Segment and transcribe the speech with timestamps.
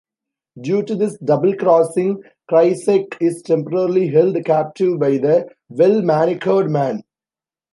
[0.59, 7.03] Due to this double-crossing, Krycek is temporarily held captive by the Well Manicured Man.